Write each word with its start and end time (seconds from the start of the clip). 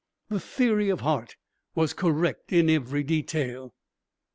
The 0.29 0.39
theory 0.39 0.89
of 0.89 1.01
Hart's 1.01 1.35
was 1.75 1.93
correct 1.93 2.51
in 2.51 2.71
every 2.71 3.03
detail. 3.03 3.75